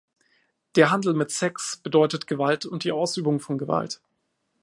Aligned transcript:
Der 0.77 0.89
Handel 0.89 1.13
mit 1.13 1.29
Sex 1.29 1.77
bedeutet 1.77 2.25
Gewalt 2.25 2.65
und 2.65 2.85
die 2.85 2.91
Ausübung 2.91 3.39
von 3.39 3.59
Gewalt. 3.59 4.01